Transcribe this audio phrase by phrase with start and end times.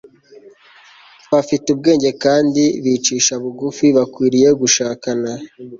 [1.31, 5.31] bafite ubwenge kandi bicisha bugufi Bakwiriye gushakana